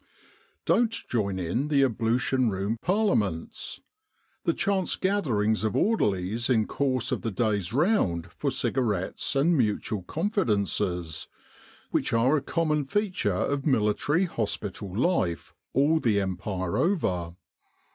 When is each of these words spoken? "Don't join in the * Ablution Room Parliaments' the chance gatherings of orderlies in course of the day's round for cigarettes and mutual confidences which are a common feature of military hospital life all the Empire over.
"Don't 0.65 0.89
join 1.09 1.37
in 1.37 1.67
the 1.67 1.83
* 1.83 1.83
Ablution 1.83 2.49
Room 2.49 2.75
Parliaments' 2.81 3.81
the 4.45 4.51
chance 4.55 4.95
gatherings 4.95 5.63
of 5.63 5.75
orderlies 5.75 6.49
in 6.49 6.65
course 6.65 7.11
of 7.11 7.21
the 7.21 7.29
day's 7.29 7.71
round 7.71 8.31
for 8.31 8.49
cigarettes 8.49 9.35
and 9.35 9.55
mutual 9.55 10.01
confidences 10.01 11.27
which 11.91 12.13
are 12.13 12.35
a 12.35 12.41
common 12.41 12.83
feature 12.85 13.29
of 13.31 13.67
military 13.67 14.25
hospital 14.25 14.91
life 14.97 15.53
all 15.71 15.99
the 15.99 16.19
Empire 16.19 16.77
over. 16.79 17.35